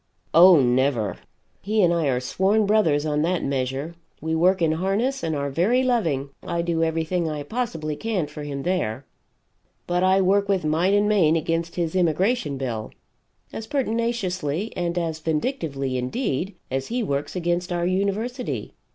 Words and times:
"Oh, 0.33 0.59
never; 0.59 1.15
he 1.61 1.83
and 1.83 1.93
I 1.93 2.07
are 2.07 2.19
sworn 2.19 2.65
brothers 2.65 3.05
on 3.05 3.21
that 3.21 3.43
measure; 3.43 3.93
we 4.19 4.33
work 4.33 4.59
in 4.59 4.71
harness 4.71 5.21
and 5.21 5.35
are 5.35 5.51
very 5.51 5.83
loving 5.83 6.31
I 6.41 6.63
do 6.63 6.83
everything 6.83 7.29
I 7.29 7.43
possibly 7.43 7.95
can 7.95 8.25
for 8.25 8.41
him 8.41 8.63
there. 8.63 9.05
But 9.85 10.01
I 10.03 10.19
work 10.19 10.49
with 10.49 10.65
might 10.65 10.95
and 10.95 11.07
main 11.07 11.35
against 11.35 11.75
his 11.75 11.95
Immigration 11.95 12.57
bill, 12.57 12.89
as 13.53 13.67
pertinaciously 13.67 14.73
and 14.75 14.97
as 14.97 15.19
vindictively, 15.19 15.99
indeed, 15.99 16.55
as 16.71 16.87
he 16.87 17.03
works 17.03 17.35
against 17.35 17.71
our 17.71 17.85
University. 17.85 18.73